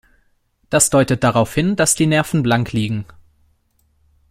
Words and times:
Das 0.71 0.89
deutet 0.89 1.23
darauf 1.23 1.53
hin, 1.53 1.75
dass 1.75 1.93
die 1.93 2.07
Nerven 2.07 2.41
blank 2.41 2.71
liegen. 2.73 3.05